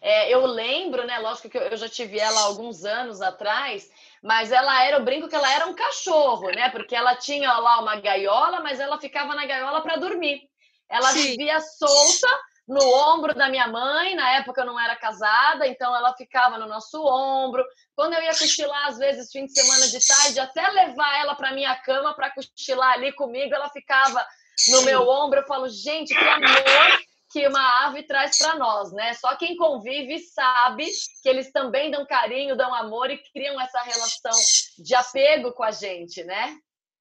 é, 0.00 0.32
eu 0.32 0.44
lembro, 0.44 1.06
né? 1.06 1.18
Lógico 1.18 1.48
que 1.48 1.56
eu, 1.56 1.62
eu 1.62 1.76
já 1.76 1.88
tive 1.88 2.18
ela 2.18 2.42
alguns 2.42 2.84
anos 2.84 3.22
atrás, 3.22 3.90
mas 4.22 4.52
ela 4.52 4.84
era, 4.84 4.98
eu 4.98 5.04
brinco 5.04 5.28
que 5.28 5.34
ela 5.34 5.52
era 5.52 5.66
um 5.66 5.74
cachorro, 5.74 6.50
né? 6.50 6.68
Porque 6.70 6.94
ela 6.94 7.14
tinha 7.16 7.52
lá 7.58 7.80
uma 7.80 7.96
gaiola, 7.96 8.60
mas 8.60 8.80
ela 8.80 9.00
ficava 9.00 9.34
na 9.34 9.46
gaiola 9.46 9.80
para 9.80 9.96
dormir. 9.96 10.42
Ela 10.88 11.12
Sim. 11.12 11.22
vivia 11.22 11.60
solta 11.60 12.28
no 12.68 12.84
ombro 12.84 13.34
da 13.34 13.48
minha 13.48 13.66
mãe, 13.66 14.14
na 14.14 14.36
época 14.36 14.60
eu 14.60 14.66
não 14.66 14.78
era 14.78 14.94
casada, 14.94 15.66
então 15.66 15.96
ela 15.96 16.14
ficava 16.14 16.58
no 16.58 16.66
nosso 16.66 17.02
ombro. 17.02 17.64
Quando 17.96 18.12
eu 18.12 18.22
ia 18.22 18.30
cochilar, 18.30 18.88
às 18.88 18.98
vezes, 18.98 19.32
fim 19.32 19.46
de 19.46 19.58
semana 19.58 19.88
de 19.88 20.06
tarde, 20.06 20.38
até 20.38 20.68
levar 20.68 21.18
ela 21.18 21.34
para 21.34 21.54
minha 21.54 21.74
cama 21.76 22.14
para 22.14 22.30
cochilar 22.30 22.92
ali 22.92 23.10
comigo, 23.12 23.54
ela 23.54 23.70
ficava 23.70 24.24
no 24.70 24.82
meu 24.82 25.08
ombro, 25.08 25.40
eu 25.40 25.46
falo, 25.46 25.68
gente, 25.68 26.14
que 26.14 26.24
amor 26.24 27.00
que 27.30 27.46
uma 27.46 27.86
ave 27.86 28.02
traz 28.04 28.38
para 28.38 28.56
nós, 28.56 28.92
né? 28.92 29.14
Só 29.14 29.36
quem 29.36 29.56
convive 29.56 30.18
sabe 30.18 30.86
que 31.22 31.28
eles 31.28 31.52
também 31.52 31.90
dão 31.90 32.06
carinho, 32.06 32.56
dão 32.56 32.74
amor 32.74 33.10
e 33.10 33.18
criam 33.32 33.60
essa 33.60 33.80
relação 33.82 34.32
de 34.78 34.94
apego 34.94 35.52
com 35.52 35.62
a 35.62 35.70
gente, 35.70 36.24
né? 36.24 36.56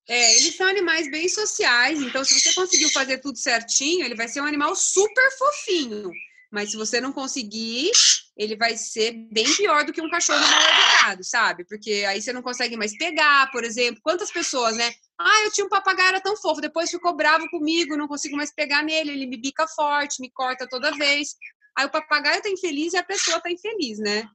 É, 0.09 0.37
eles 0.37 0.55
são 0.55 0.67
animais 0.67 1.11
bem 1.11 1.27
sociais, 1.27 2.01
então 2.01 2.23
se 2.23 2.39
você 2.39 2.53
conseguiu 2.53 2.89
fazer 2.91 3.17
tudo 3.17 3.37
certinho, 3.37 4.05
ele 4.05 4.15
vai 4.15 4.27
ser 4.27 4.39
um 4.39 4.45
animal 4.45 4.73
super 4.75 5.29
fofinho. 5.37 6.09
Mas 6.49 6.71
se 6.71 6.77
você 6.77 7.01
não 7.01 7.11
conseguir, 7.11 7.91
ele 8.37 8.55
vai 8.55 8.77
ser 8.77 9.11
bem 9.31 9.53
pior 9.55 9.83
do 9.83 9.91
que 9.91 10.01
um 10.01 10.09
cachorro 10.09 10.39
mal 10.39 10.61
educado, 10.61 11.23
sabe? 11.23 11.65
Porque 11.65 12.05
aí 12.07 12.21
você 12.21 12.31
não 12.31 12.41
consegue 12.41 12.77
mais 12.77 12.97
pegar, 12.97 13.51
por 13.51 13.65
exemplo. 13.65 13.99
Quantas 14.01 14.31
pessoas, 14.31 14.77
né? 14.77 14.93
Ah, 15.19 15.43
eu 15.43 15.51
tinha 15.51 15.65
um 15.65 15.69
papagaio, 15.69 16.07
era 16.07 16.21
tão 16.21 16.37
fofo, 16.37 16.61
depois 16.61 16.89
ficou 16.89 17.13
bravo 17.13 17.49
comigo, 17.49 17.97
não 17.97 18.07
consigo 18.07 18.37
mais 18.37 18.53
pegar 18.53 18.81
nele, 18.81 19.11
ele 19.11 19.25
me 19.25 19.35
bica 19.35 19.67
forte, 19.67 20.21
me 20.21 20.31
corta 20.31 20.65
toda 20.69 20.95
vez. 20.95 21.35
Aí 21.77 21.85
o 21.85 21.91
papagaio 21.91 22.41
tá 22.41 22.49
infeliz 22.49 22.93
e 22.93 22.97
a 22.97 23.03
pessoa 23.03 23.41
tá 23.41 23.51
infeliz, 23.51 23.99
né? 23.99 24.27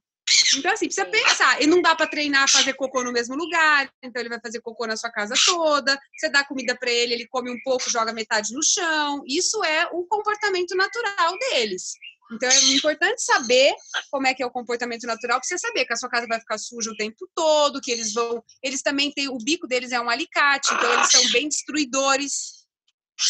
Então, 0.57 0.71
assim, 0.71 0.85
precisa 0.85 1.05
pensar. 1.05 1.61
E 1.61 1.67
não 1.67 1.81
dá 1.81 1.95
para 1.95 2.07
treinar 2.07 2.43
a 2.43 2.47
fazer 2.47 2.73
cocô 2.73 3.03
no 3.03 3.11
mesmo 3.11 3.35
lugar, 3.35 3.89
então 4.03 4.21
ele 4.21 4.29
vai 4.29 4.39
fazer 4.39 4.61
cocô 4.61 4.85
na 4.85 4.97
sua 4.97 5.11
casa 5.11 5.35
toda. 5.45 5.97
Você 6.17 6.29
dá 6.29 6.43
comida 6.43 6.75
para 6.77 6.91
ele, 6.91 7.13
ele 7.13 7.27
come 7.27 7.49
um 7.49 7.61
pouco, 7.63 7.89
joga 7.89 8.13
metade 8.13 8.53
no 8.53 8.63
chão. 8.63 9.23
Isso 9.27 9.63
é 9.63 9.87
o 9.91 10.05
comportamento 10.05 10.75
natural 10.75 11.37
deles. 11.37 11.93
Então 12.31 12.49
é 12.49 12.73
importante 12.73 13.21
saber 13.21 13.73
como 14.09 14.27
é 14.27 14.33
que 14.33 14.41
é 14.41 14.45
o 14.45 14.51
comportamento 14.51 15.05
natural, 15.05 15.39
para 15.39 15.47
você 15.47 15.57
saber 15.57 15.85
que 15.85 15.93
a 15.93 15.97
sua 15.97 16.09
casa 16.09 16.25
vai 16.27 16.39
ficar 16.39 16.57
suja 16.57 16.91
o 16.91 16.95
tempo 16.95 17.29
todo, 17.35 17.81
que 17.81 17.91
eles 17.91 18.13
vão. 18.13 18.43
Eles 18.61 18.81
também 18.81 19.11
têm. 19.11 19.29
O 19.29 19.37
bico 19.37 19.67
deles 19.67 19.91
é 19.91 19.99
um 19.99 20.09
alicate, 20.09 20.73
então 20.73 20.93
eles 20.93 21.11
são 21.11 21.31
bem 21.31 21.47
destruidores. 21.47 22.63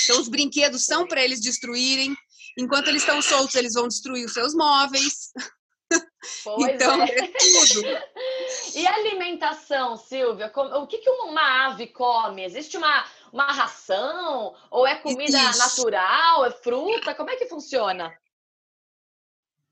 Então 0.06 0.22
os 0.22 0.30
brinquedos 0.30 0.86
são 0.86 1.08
para 1.08 1.24
eles 1.24 1.42
destruírem. 1.42 2.16
Enquanto 2.58 2.88
eles 2.88 3.02
estão 3.02 3.22
soltos, 3.22 3.56
eles 3.56 3.74
vão 3.74 3.88
destruir 3.88 4.26
os 4.26 4.34
seus 4.34 4.54
móveis. 4.54 5.32
Pois 6.44 6.76
então, 6.76 7.02
é. 7.02 7.06
é 7.06 7.28
tudo. 7.28 7.84
E 8.76 8.88
alimentação, 8.88 9.96
Silvia? 9.96 10.52
O 10.56 10.88
que, 10.88 10.98
que 10.98 11.10
uma 11.10 11.68
ave 11.68 11.88
come? 11.88 12.44
Existe 12.44 12.76
uma, 12.76 13.06
uma 13.32 13.52
ração? 13.52 14.56
Ou 14.72 14.88
é 14.88 14.96
comida 14.96 15.38
Isso. 15.50 15.60
natural? 15.60 16.46
É 16.46 16.52
fruta? 16.52 17.14
Como 17.14 17.30
é 17.30 17.36
que 17.36 17.46
funciona? 17.46 18.12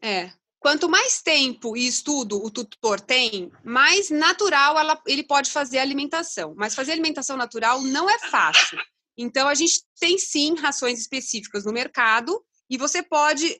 É. 0.01 0.31
Quanto 0.59 0.87
mais 0.87 1.19
tempo 1.23 1.75
e 1.75 1.87
estudo 1.87 2.43
o 2.43 2.51
tutor 2.51 3.01
tem, 3.01 3.51
mais 3.63 4.11
natural 4.11 4.77
ela, 4.77 5.01
ele 5.07 5.23
pode 5.23 5.49
fazer 5.49 5.79
a 5.79 5.81
alimentação. 5.81 6.53
Mas 6.55 6.75
fazer 6.75 6.91
alimentação 6.91 7.35
natural 7.35 7.81
não 7.81 8.07
é 8.07 8.19
fácil. 8.19 8.77
Então, 9.17 9.47
a 9.47 9.55
gente 9.55 9.83
tem 9.99 10.19
sim 10.19 10.55
rações 10.55 10.99
específicas 10.99 11.65
no 11.65 11.73
mercado 11.73 12.43
e 12.69 12.77
você 12.77 13.01
pode 13.01 13.59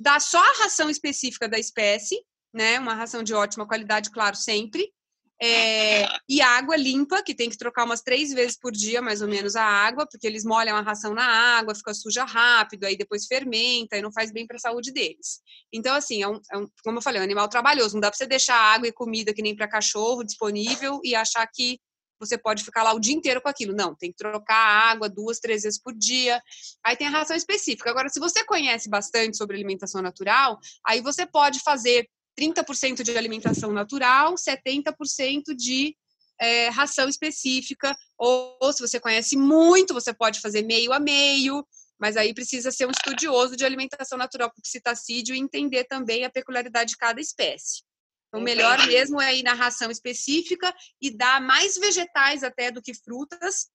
dar 0.00 0.20
só 0.20 0.38
a 0.38 0.62
ração 0.62 0.90
específica 0.90 1.48
da 1.48 1.58
espécie, 1.58 2.20
né? 2.52 2.78
Uma 2.78 2.94
ração 2.94 3.22
de 3.22 3.34
ótima 3.34 3.66
qualidade, 3.66 4.10
claro, 4.10 4.36
sempre. 4.36 4.92
É, 5.40 6.04
e 6.28 6.40
água 6.40 6.76
limpa, 6.76 7.22
que 7.22 7.34
tem 7.34 7.50
que 7.50 7.56
trocar 7.56 7.84
umas 7.84 8.00
três 8.00 8.32
vezes 8.32 8.56
por 8.56 8.70
dia, 8.70 9.02
mais 9.02 9.22
ou 9.22 9.28
menos, 9.28 9.56
a 9.56 9.64
água, 9.64 10.06
porque 10.08 10.26
eles 10.26 10.44
molham 10.44 10.76
a 10.76 10.80
ração 10.80 11.14
na 11.14 11.24
água, 11.24 11.74
fica 11.74 11.92
suja 11.92 12.24
rápido, 12.24 12.84
aí 12.84 12.96
depois 12.96 13.26
fermenta 13.26 13.96
e 13.96 14.02
não 14.02 14.12
faz 14.12 14.30
bem 14.30 14.46
para 14.46 14.56
a 14.56 14.60
saúde 14.60 14.92
deles. 14.92 15.40
Então, 15.72 15.94
assim, 15.94 16.22
é 16.22 16.28
um, 16.28 16.40
é 16.52 16.58
um, 16.58 16.68
como 16.84 16.98
eu 16.98 17.02
falei, 17.02 17.18
é 17.18 17.22
um 17.22 17.24
animal 17.24 17.48
trabalhoso. 17.48 17.94
Não 17.94 18.00
dá 18.00 18.08
para 18.08 18.18
você 18.18 18.26
deixar 18.26 18.56
água 18.56 18.86
e 18.86 18.92
comida 18.92 19.34
que 19.34 19.42
nem 19.42 19.56
para 19.56 19.66
cachorro 19.66 20.22
disponível 20.22 21.00
e 21.02 21.14
achar 21.14 21.46
que 21.46 21.80
você 22.20 22.38
pode 22.38 22.62
ficar 22.62 22.84
lá 22.84 22.94
o 22.94 23.00
dia 23.00 23.14
inteiro 23.14 23.42
com 23.42 23.48
aquilo. 23.48 23.74
Não, 23.74 23.96
tem 23.96 24.12
que 24.12 24.16
trocar 24.16 24.54
a 24.54 24.90
água 24.92 25.08
duas, 25.08 25.40
três 25.40 25.64
vezes 25.64 25.80
por 25.80 25.92
dia. 25.92 26.40
Aí 26.84 26.96
tem 26.96 27.08
a 27.08 27.10
ração 27.10 27.36
específica. 27.36 27.90
Agora, 27.90 28.08
se 28.08 28.20
você 28.20 28.44
conhece 28.44 28.88
bastante 28.88 29.36
sobre 29.36 29.56
alimentação 29.56 30.00
natural, 30.00 30.58
aí 30.86 31.00
você 31.00 31.26
pode 31.26 31.58
fazer 31.60 32.08
30% 32.38 33.02
de 33.02 33.16
alimentação 33.16 33.72
natural, 33.72 34.34
70% 34.34 35.54
de 35.54 35.96
é, 36.40 36.68
ração 36.68 37.08
específica, 37.08 37.96
ou, 38.18 38.56
ou, 38.60 38.72
se 38.72 38.80
você 38.80 38.98
conhece 38.98 39.36
muito, 39.36 39.94
você 39.94 40.12
pode 40.12 40.40
fazer 40.40 40.62
meio 40.62 40.92
a 40.92 40.98
meio, 40.98 41.66
mas 42.00 42.16
aí 42.16 42.34
precisa 42.34 42.72
ser 42.72 42.86
um 42.86 42.90
estudioso 42.90 43.56
de 43.56 43.64
alimentação 43.64 44.18
natural 44.18 44.50
por 44.50 44.66
citacídio 44.66 45.34
e 45.36 45.38
entender 45.38 45.84
também 45.84 46.24
a 46.24 46.30
peculiaridade 46.30 46.90
de 46.90 46.96
cada 46.96 47.20
espécie. 47.20 47.82
Então, 48.28 48.40
o 48.40 48.42
melhor 48.44 48.84
mesmo 48.86 49.20
é 49.20 49.36
ir 49.36 49.42
na 49.42 49.52
ração 49.52 49.90
específica 49.90 50.74
e 51.00 51.10
dar 51.10 51.40
mais 51.40 51.76
vegetais 51.76 52.42
até 52.42 52.70
do 52.70 52.82
que 52.82 52.94
frutas, 52.94 53.68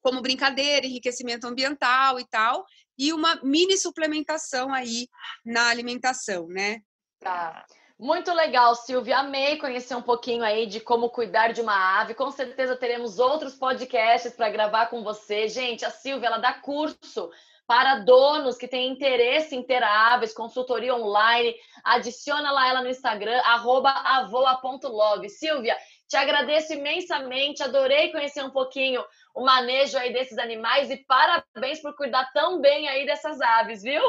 como 0.00 0.22
brincadeira, 0.22 0.86
enriquecimento 0.86 1.46
ambiental 1.46 2.18
e 2.18 2.26
tal, 2.28 2.64
e 2.96 3.12
uma 3.12 3.36
mini 3.42 3.76
suplementação 3.76 4.72
aí 4.72 5.08
na 5.44 5.68
alimentação, 5.68 6.46
né? 6.46 6.80
Tá. 7.18 7.66
Muito 8.00 8.32
legal, 8.32 8.74
Silvia. 8.74 9.18
Amei 9.18 9.58
conhecer 9.58 9.94
um 9.94 10.00
pouquinho 10.00 10.42
aí 10.42 10.64
de 10.64 10.80
como 10.80 11.10
cuidar 11.10 11.52
de 11.52 11.60
uma 11.60 12.00
ave. 12.00 12.14
Com 12.14 12.30
certeza 12.30 12.74
teremos 12.74 13.18
outros 13.18 13.54
podcasts 13.54 14.32
para 14.32 14.48
gravar 14.48 14.86
com 14.86 15.04
você. 15.04 15.48
Gente, 15.48 15.84
a 15.84 15.90
Silvia 15.90 16.28
ela 16.28 16.38
dá 16.38 16.54
curso 16.54 17.30
para 17.66 17.96
donos 17.96 18.56
que 18.56 18.66
têm 18.66 18.90
interesse 18.90 19.54
em 19.54 19.62
ter 19.62 19.82
aves, 19.82 20.32
consultoria 20.32 20.94
online. 20.94 21.54
Adiciona 21.84 22.50
lá 22.50 22.68
ela 22.68 22.82
no 22.82 22.88
Instagram, 22.88 23.38
avoa.love. 23.44 25.28
Silvia, 25.28 25.76
te 26.08 26.16
agradeço 26.16 26.72
imensamente, 26.72 27.62
adorei 27.62 28.10
conhecer 28.10 28.42
um 28.42 28.50
pouquinho 28.50 29.04
o 29.34 29.44
manejo 29.44 29.98
aí 29.98 30.10
desses 30.10 30.38
animais 30.38 30.90
e 30.90 30.96
parabéns 30.96 31.82
por 31.82 31.94
cuidar 31.94 32.32
tão 32.32 32.62
bem 32.62 32.88
aí 32.88 33.04
dessas 33.04 33.42
aves, 33.42 33.82
viu? 33.82 34.02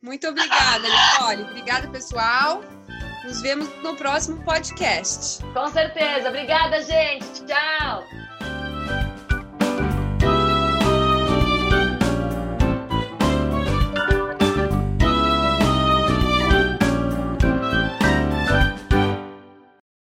Muito 0.00 0.26
obrigada, 0.26 0.88
Nicole. 0.88 1.42
Obrigada, 1.42 1.90
pessoal. 1.90 2.62
Nos 3.24 3.42
vemos 3.42 3.68
no 3.82 3.96
próximo 3.96 4.36
podcast. 4.44 5.42
Com 5.52 5.68
certeza. 5.70 6.28
Obrigada, 6.28 6.82
gente. 6.82 7.44
Tchau. 7.44 8.27